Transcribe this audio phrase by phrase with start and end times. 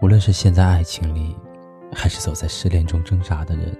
[0.00, 1.36] 无论是陷在爱情里，
[1.92, 3.76] 还是走在失恋中挣扎的人，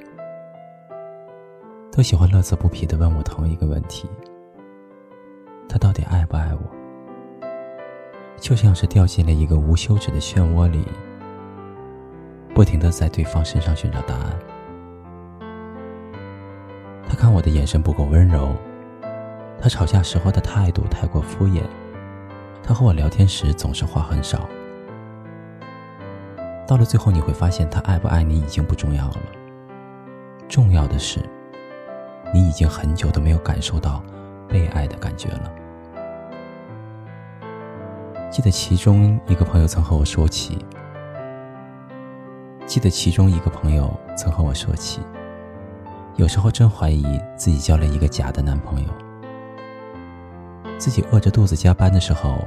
[1.93, 4.11] 都喜欢乐此不疲的问我同一个问题：
[5.68, 7.49] 他到底爱不爱我？
[8.36, 10.85] 就像是掉进了一个无休止的漩涡里，
[12.53, 14.37] 不停的在对方身上寻找答案。
[17.08, 18.57] 他看我的眼神不够温柔，
[19.61, 21.63] 他吵架时候的态度太过敷衍，
[22.61, 24.49] 他和我聊天时总是话很少。
[26.68, 29.17] 到了最后，你会发现他爱不爱你已经不重要了，
[30.50, 31.18] 重要的是，
[32.31, 34.05] 你已经很久都没有感受到
[34.47, 35.50] 被爱的感觉了。
[38.31, 40.58] 记得其中一个朋友曾和我说起，
[42.67, 45.00] 记得其中一个朋友曾和我说起，
[46.16, 48.89] 有时候真怀疑自己交了一个假的男朋友，
[50.77, 52.46] 自己饿着肚子加班的时候，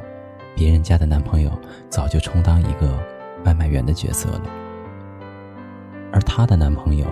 [0.56, 1.52] 别人家的男朋友
[1.90, 3.21] 早就充当一个。
[3.46, 4.42] 外卖员的角色了，
[6.12, 7.06] 而她的男朋友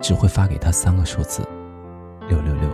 [0.00, 1.42] 只会发给她三个数字：
[2.28, 2.68] 六六六。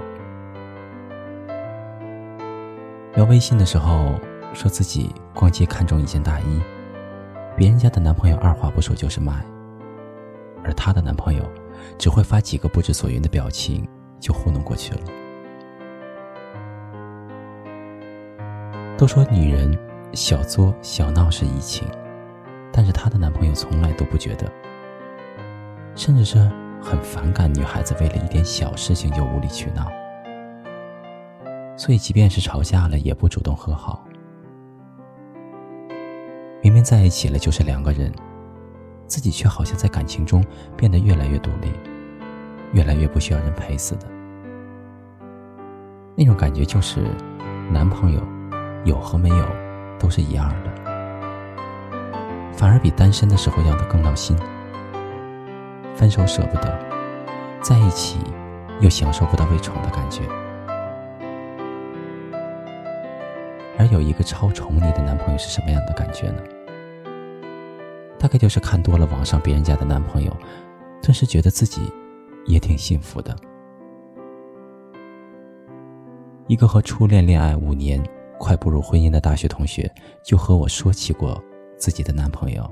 [3.15, 4.15] 聊微信的时候，
[4.55, 6.61] 说自己逛街看中一件大衣，
[7.57, 9.45] 别人家的男朋友二话不说就是买，
[10.65, 11.45] 而她的男朋友
[11.99, 13.87] 只会发几个不知所云的表情
[14.19, 15.01] 就糊弄过去了。
[18.97, 19.77] 都说女人
[20.13, 21.87] 小作小闹是怡情。
[22.73, 24.51] 但是她的男朋友从来都不觉得，
[25.95, 26.39] 甚至是
[26.81, 29.91] 很反感女孩子为了一点小事情就无理取闹。
[31.77, 34.05] 所以，即便是吵架了，也不主动和好。
[36.63, 38.13] 明明在一起了就是两个人，
[39.07, 40.45] 自己却好像在感情中
[40.77, 41.73] 变得越来越独立，
[42.73, 44.07] 越来越不需要人陪似的。
[46.15, 47.01] 那种感觉就是，
[47.73, 48.21] 男朋友
[48.85, 49.47] 有和没有
[49.99, 50.90] 都是一样的。
[52.53, 54.37] 反而比单身的时候要的更闹心。
[55.95, 56.79] 分手舍不得，
[57.61, 58.19] 在一起
[58.81, 60.23] 又享受不到被宠的感觉。
[63.79, 66.43] 而有一个超宠你的男朋友是什么样的感觉呢？
[68.19, 70.31] 大概就是看多了网上别人家的男朋友，
[71.03, 71.91] 顿时觉得自己
[72.47, 73.35] 也挺幸福的。
[76.47, 78.03] 一个和初恋恋爱五年、
[78.39, 79.91] 快步入婚姻的大学同学，
[80.23, 81.43] 就和我说起过。
[81.81, 82.71] 自己的男朋友，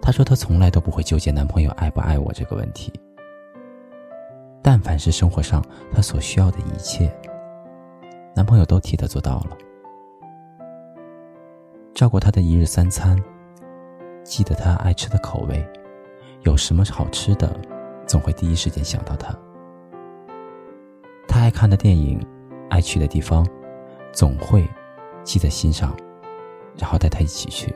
[0.00, 2.92] 她说她从来都不会纠结男朋友爱不爱我这个问题。
[4.62, 7.10] 但凡是生活上她所需要的一切，
[8.36, 9.56] 男朋友都替她做到了。
[11.94, 13.16] 照顾她的一日三餐，
[14.22, 15.66] 记得她爱吃的口味，
[16.42, 17.58] 有什么好吃的，
[18.06, 19.34] 总会第一时间想到她。
[21.26, 22.20] 她爱看的电影，
[22.68, 23.46] 爱去的地方，
[24.12, 24.68] 总会
[25.22, 25.96] 记在心上，
[26.76, 27.74] 然后带她一起去。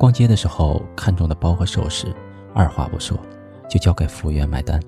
[0.00, 2.06] 逛街的时候看中的包和首饰，
[2.54, 3.18] 二话不说
[3.68, 4.80] 就交给服务员买单。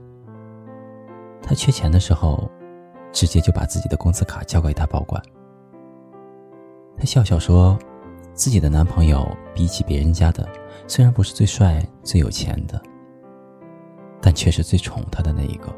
[1.43, 2.51] 他缺钱的时候，
[3.13, 5.23] 直接就把自己的工资卡交给他保管。
[6.97, 7.79] 他笑笑说，
[8.33, 10.49] 自己的男朋友比起别人家的，
[10.87, 12.81] 虽然不是最帅、最有钱的，
[14.19, 15.69] 但却是最宠他的那一个。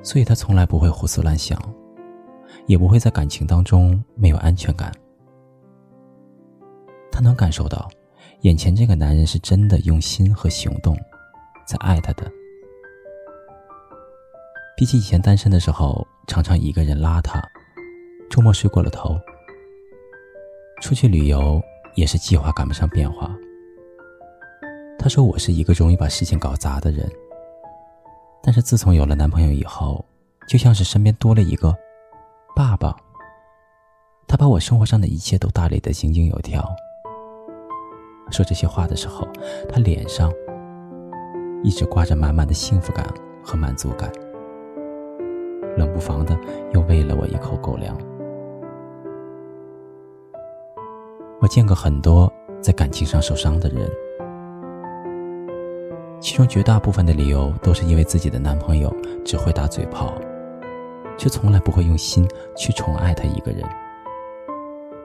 [0.00, 1.60] 所以他从来不会胡思乱想，
[2.66, 4.92] 也不会在感情当中没有安全感。
[7.14, 7.88] 他能感受到，
[8.40, 10.98] 眼前这个男人是真的用心和行动，
[11.64, 12.28] 在爱她的。
[14.76, 17.40] 比起以前单身的时候，常常一个人邋遢，
[18.28, 19.16] 周末睡过了头，
[20.82, 21.62] 出去旅游
[21.94, 23.30] 也是计划赶不上变化。
[24.98, 27.08] 他说我是一个容易把事情搞砸的人，
[28.42, 30.04] 但是自从有了男朋友以后，
[30.48, 31.72] 就像是身边多了一个
[32.56, 32.96] 爸爸，
[34.26, 36.68] 他把我生活上的一切都打理得井井有条。
[38.30, 39.28] 说这些话的时候，
[39.68, 40.32] 他脸上
[41.62, 43.06] 一直挂着满满的幸福感
[43.42, 44.10] 和满足感，
[45.76, 46.36] 冷不防的
[46.72, 47.96] 又喂了我一口狗粮。
[51.40, 53.88] 我见过很多在感情上受伤的人，
[56.20, 58.90] 其中绝大部分的理由都是因为自己的男朋友
[59.24, 60.14] 只会打嘴炮，
[61.16, 62.26] 却从来不会用心
[62.56, 63.62] 去宠爱他一个人，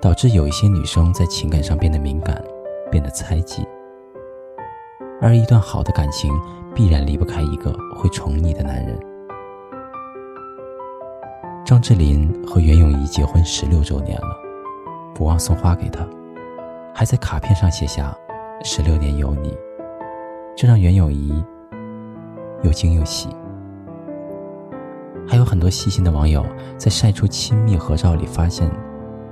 [0.02, 2.42] 导致有一些女生在情感上变得敏感。
[2.92, 3.68] 变得猜忌，
[5.22, 6.34] 而一段好的感情
[6.74, 9.00] 必然离不开一个会宠你的男人。
[11.66, 14.36] 张智霖和袁咏仪结婚十六周年了，
[15.14, 16.04] 不忘送花给她，
[16.94, 18.16] 还在卡片上写下
[18.64, 19.56] “十六年有你”，
[20.58, 21.46] 这让袁咏仪
[22.64, 23.30] 又惊又喜。
[25.28, 26.44] 还有很多细心的网友
[26.76, 28.68] 在晒出亲密合照里，发现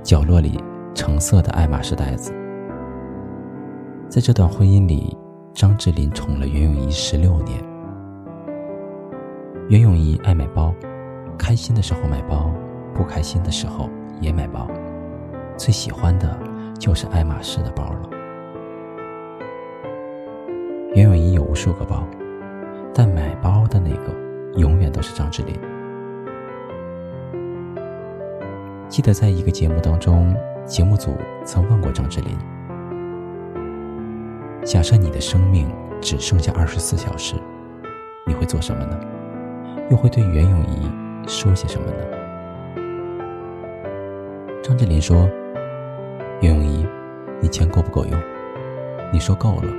[0.00, 0.62] 角落里
[0.94, 2.32] 橙色的爱马仕袋子。
[4.08, 5.14] 在这段婚姻里，
[5.52, 7.62] 张智霖宠了袁咏仪十六年。
[9.68, 10.74] 袁咏仪爱买包，
[11.36, 12.50] 开心的时候买包，
[12.94, 14.66] 不开心的时候也买包，
[15.58, 16.38] 最喜欢的
[16.80, 18.08] 就是爱马仕的包了。
[20.94, 22.02] 袁咏仪有无数个包，
[22.94, 25.54] 但买包的那个永远都是张智霖。
[28.88, 30.34] 记得在一个节目当中，
[30.64, 31.14] 节目组
[31.44, 32.34] 曾问过张智霖
[34.64, 35.68] ：“假设你的生命
[36.00, 37.34] 只剩下二十四小时，
[38.26, 39.00] 你会做什么呢？
[39.90, 40.90] 又会对袁咏仪
[41.26, 41.94] 说些什么呢？”
[44.62, 45.28] 张智霖说
[46.42, 46.86] ：“袁咏仪，
[47.40, 48.20] 你钱够不够用？
[49.10, 49.72] 你说够了，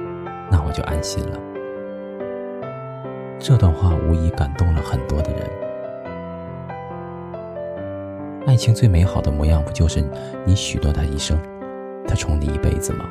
[0.50, 1.40] 那我就安心了。”
[3.38, 5.48] 这段话无疑感动了很多的人。
[8.48, 10.04] 爱情最美好的模样，不就是
[10.44, 11.38] 你许诺他一生，
[12.08, 13.06] 他宠你一辈子吗？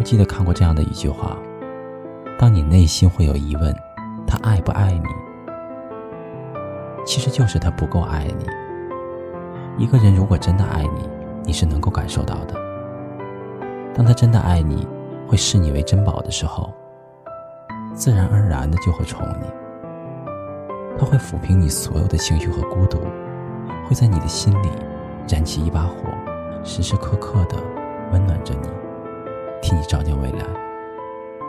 [0.00, 1.36] 我记得看过这样的一句话：
[2.38, 3.76] 当你内心会有疑问，
[4.26, 5.04] 他爱不爱你，
[7.04, 8.46] 其实就是他不够爱你。
[9.76, 11.06] 一个人如果真的爱你，
[11.44, 12.54] 你是能够感受到的。
[13.94, 14.88] 当他真的爱你，
[15.28, 16.72] 会视你为珍宝的时候，
[17.92, 19.46] 自然而然的就会宠你。
[20.98, 23.00] 他会抚平你所有的情绪和孤独，
[23.86, 24.70] 会在你的心里
[25.28, 26.08] 燃起一把火，
[26.64, 27.58] 时时刻刻的
[28.12, 28.68] 温暖着你，
[29.62, 30.44] 替你照亮未来，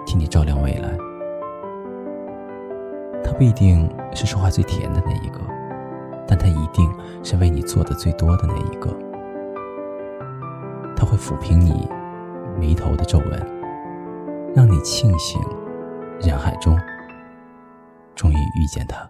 [0.06, 0.90] 替你照亮未来。
[3.24, 5.40] 他不一定是说话最甜的那一个，
[6.28, 6.92] 但他一定
[7.24, 8.90] 是为你做的最多的那一个。
[10.96, 11.88] 他会抚平你
[12.60, 13.48] 眉头的皱纹，
[14.54, 15.42] 让你庆幸
[16.20, 16.78] 人海中
[18.16, 19.10] 终于遇见他。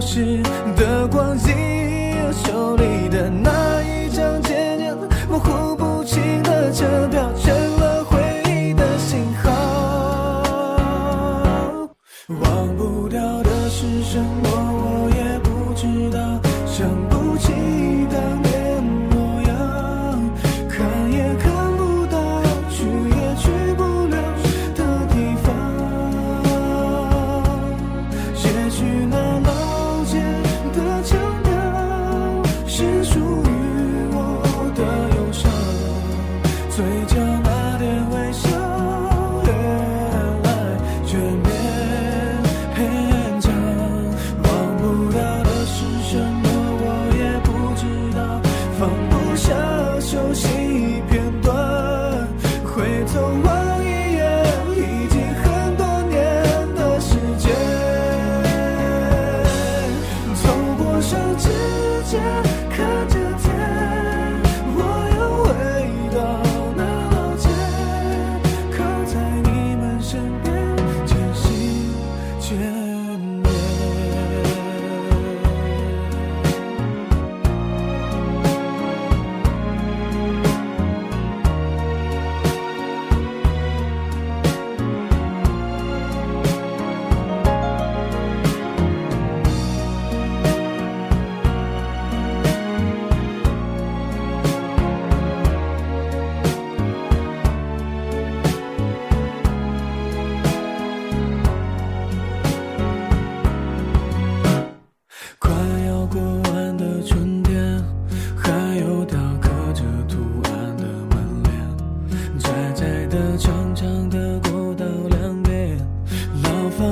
[0.00, 0.42] 流逝
[0.76, 1.52] 的光景，
[2.32, 3.69] 手里的那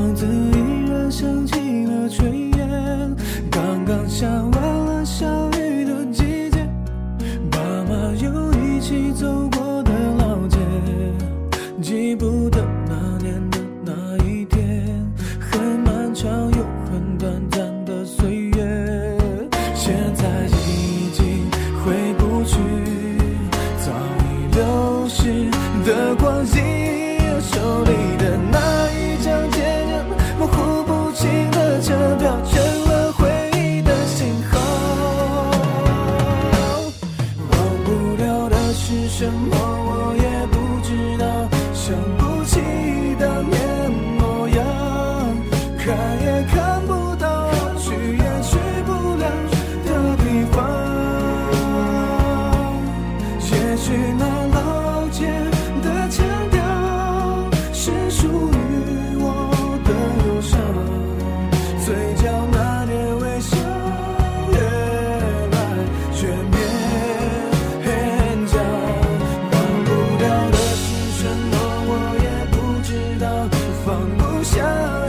[0.08, 3.14] 巷子依然升起了炊烟，
[3.50, 6.66] 刚刚下完了小雨的季节，
[7.50, 10.56] 爸妈又一起走过的老街，
[11.82, 13.92] 记不得那年的哪
[14.24, 14.88] 一天，
[15.38, 19.18] 很漫长又很短暂的岁月，
[19.74, 21.50] 现在已经
[21.84, 22.56] 回不去，
[23.84, 23.92] 早
[24.24, 25.50] 已流逝
[25.84, 29.57] 的光阴，手里的那一张。
[31.18, 31.67] 情的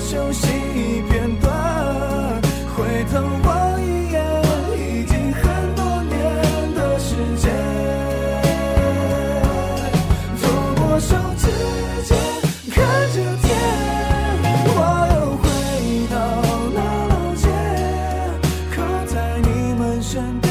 [0.09, 0.47] 休息
[1.07, 2.41] 片段
[2.75, 4.19] 回头望一眼
[4.75, 7.53] 已经很多年的时间
[10.41, 11.45] 透过手指
[12.05, 12.17] 间
[12.71, 13.47] 看着天
[14.65, 14.77] 我
[15.13, 15.45] 又回
[16.09, 16.17] 到
[16.73, 17.47] 那老街
[18.75, 20.48] 靠在你们身边。